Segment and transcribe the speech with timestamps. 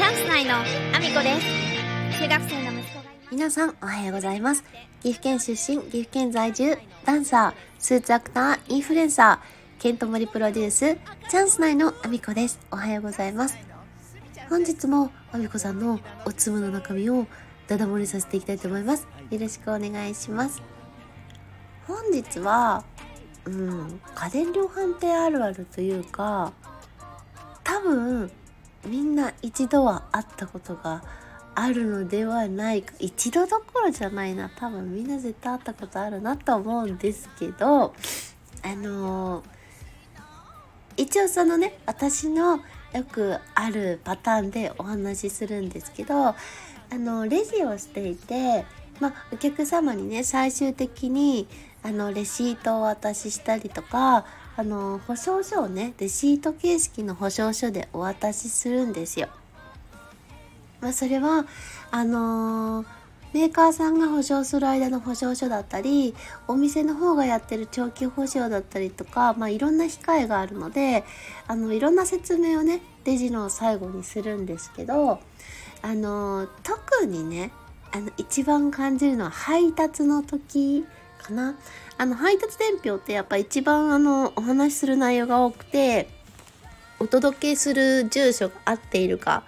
[0.00, 1.38] チャンス内のアミコで
[2.08, 2.22] す。
[2.22, 4.64] 中学生の息子が皆さんおはようございます。
[5.02, 10.96] 岐阜県出身岐阜県在住ダンサースーツアクターインフルエンサーケントモリプロデュース
[11.28, 12.58] チャンス内のアミコです。
[12.70, 13.58] おはようございます。
[14.48, 17.26] 本日もアミコさんのおつむの中身を
[17.68, 19.06] ダダ漏れさせていきたいと思います。
[19.30, 20.62] よろしくお願いします。
[21.86, 22.84] 本日は
[23.44, 26.54] うん家電量販店あるあるというか
[28.90, 31.04] みんな一度は会ったことが
[31.54, 32.92] あるのではないか。
[32.98, 34.50] 一度どころじゃないな。
[34.50, 37.94] 多分みんな絶対会ったことあるなと思うんですけど
[38.62, 39.44] あのー、
[40.96, 42.56] 一応そのね私の
[42.92, 46.34] よくあるパターンでお話しするんですけどあ
[46.92, 48.64] のレジをしていて、
[48.98, 51.46] まあ、お客様にね最終的に
[51.84, 54.26] あのレシートをお渡ししたりとか
[54.60, 59.28] あの保証書をねレシート形式の保証書でお渡しするんですよ。
[60.82, 61.46] まあ、それは
[61.90, 62.86] あのー、
[63.32, 66.14] メーカーさんが保証する間の保証書だったり
[66.46, 71.04] お店の方がやってる長期保証だったりとか、まあ、いろんな控えがあるので
[71.46, 75.20] あのいろんな説明をねレジの最後にするんですけど
[75.80, 77.50] あのー、特にね
[77.92, 80.84] あの一番感じるのは配達の時
[81.22, 81.56] かな。
[81.98, 86.08] あの配達伝票ってやっぱ一番あのお話しする内容が多くて
[86.98, 89.44] お届けする住所が合っているか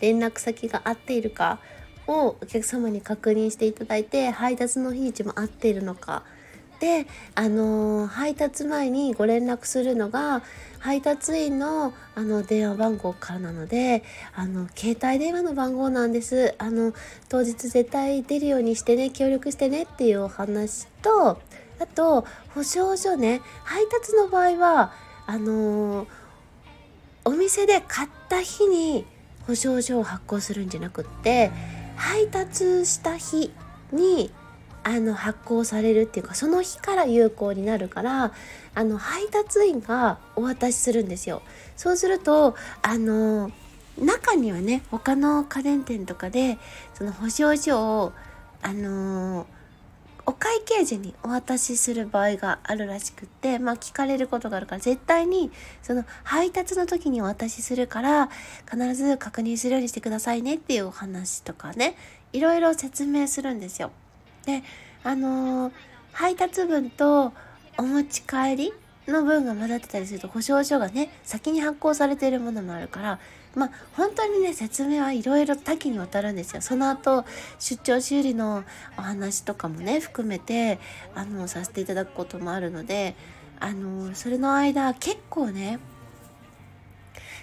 [0.00, 1.60] 連絡先が合っているか
[2.06, 6.24] をお客様に確認していただいて配達の日にちも合っているのか
[6.82, 10.42] であの配達前にご連絡するのが
[10.80, 14.02] 配達員のあの電話番号からなので
[14.34, 16.56] あの携帯電話の番号なんです。
[16.58, 16.92] あの
[17.28, 21.40] 当日絶対出るようにしてね協力してねっていうお話と
[21.78, 24.92] あと保証書ね配達の場合は
[25.28, 26.08] あの
[27.24, 29.06] お店で買った日に
[29.46, 31.52] 保証書を発行するんじゃなくって
[31.94, 33.52] 配達した日
[33.92, 34.32] に
[34.84, 38.32] あの発行されるっていうかその日から有効になるから
[38.74, 41.42] あの配達員がお渡しするんですよ。
[41.76, 43.50] そうするとあの
[43.98, 46.58] 中にはね他の家電店とかで
[46.94, 48.12] その保証書を
[48.62, 49.46] あの
[50.24, 55.50] お会計時にお渡しする場合があるらしくってまあ聞かれることがあるから絶対に
[55.82, 58.30] その配達の時にお渡しするから
[58.70, 61.96] 必ず確認するようにしてくださいねっていうお話とかね
[62.32, 63.90] いろいろ説明するんですよ。
[64.46, 64.62] で
[65.04, 65.72] あのー、
[66.12, 67.32] 配達分と
[67.78, 68.72] お持ち帰り
[69.08, 73.18] の分が混ざってたりすると保証書がね先に発行されているものもあるから
[73.54, 76.62] まあ本当にね説明はいろいろ多岐にわたるんですよ。
[76.62, 77.24] その後
[77.58, 78.64] 出張修理の
[78.96, 80.78] お話とかもね含めて
[81.14, 83.14] あのさせていただくこともあるので
[83.60, 85.80] あのそれの間結構ね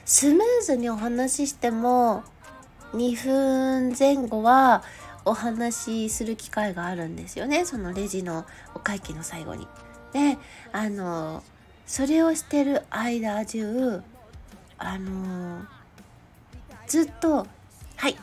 [0.05, 2.23] スムーズにお話ししても
[2.93, 4.83] 2分前後は
[5.25, 9.67] お話しする機会があるんですよねそのレジのお会計の最後に。
[10.13, 10.37] で
[10.71, 11.43] あの
[11.85, 14.01] それをしてる間中
[14.77, 15.61] あの
[16.87, 17.47] ずっと
[17.97, 18.15] 「はい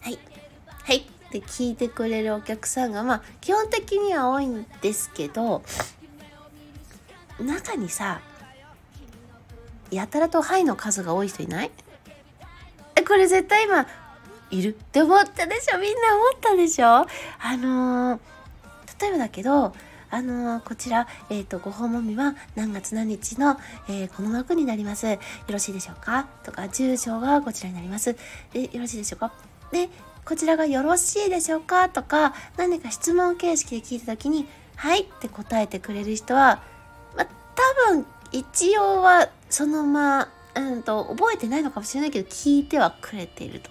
[0.00, 0.18] はい
[0.84, 0.96] はい」
[1.28, 5.62] って聞いてくれるお客さんがまあ基本的には多いんですけど
[7.38, 8.20] 中にさ
[9.90, 11.70] やたらと「はい」の数が多い人いない？
[13.06, 13.86] これ絶対今
[14.50, 15.78] いるって思ったでしょ？
[15.78, 16.86] みんな思ったでしょ？
[16.86, 17.06] あ
[17.56, 18.20] のー、
[19.00, 19.74] 例えばだけど
[20.12, 23.56] あのー、こちら、えっ、ー、と、ご訪問日は何月何日の、
[23.88, 25.08] えー、この枠になります。
[25.08, 25.18] よ
[25.48, 26.26] ろしいでしょうか？
[26.42, 28.16] とか、住所がこちらになります。
[28.52, 29.32] で、よろしいでしょうか？
[29.70, 29.88] で、
[30.24, 31.88] こちらがよろしいでしょうか？
[31.88, 36.60] とか、何か質問形式で聞いたときに、はいって答えてくれる人は、
[37.16, 43.70] ま多分、一応は、そのまま、うんと、覚えてないのかもしれないけど、聞いてはくれていると。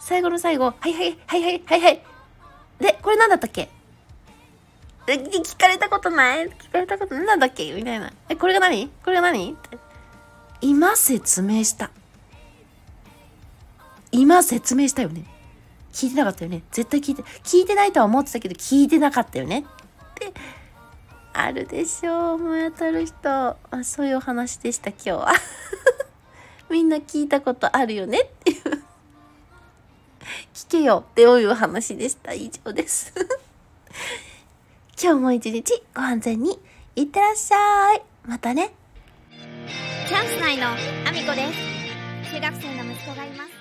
[0.00, 2.02] 最後の最後、はいはい、はいはい、はいはい。
[2.80, 3.68] で、これ何だったっけ？
[5.06, 6.48] 聞かれたことない？
[6.48, 7.72] 聞かれたこと何だっけ？
[7.72, 8.12] みたいな。
[8.28, 8.88] え、これが何？
[9.04, 9.52] これが何？
[9.52, 9.78] って。
[10.62, 11.90] 今説明した。
[14.12, 15.24] 今説明したよね。
[15.92, 16.62] 聞いてなかったよね。
[16.70, 19.60] 絶対聞いて、聞いてないとは思ってたけど、聞いてなかったよね。
[19.60, 19.62] っ
[20.14, 20.32] て
[21.32, 22.34] あるでしょう。
[22.34, 23.28] 思い当たる人。
[23.28, 25.32] あそういうお話でした、今日は。
[26.70, 28.20] みんな聞いたことあるよね？
[28.20, 28.79] っていう
[30.66, 32.32] 聞けよっていう話でした。
[32.32, 33.12] 以上です。
[35.02, 36.58] 今日も一日ご安全に
[36.96, 38.02] いってらっしゃい。
[38.26, 38.72] またね。
[40.10, 40.66] チャンス内の
[41.06, 41.46] アミコで
[42.24, 43.59] す中学生の息子がいます